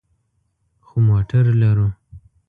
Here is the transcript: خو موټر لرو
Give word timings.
خو 0.85 0.95
موټر 1.07 1.45
لرو 1.61 1.87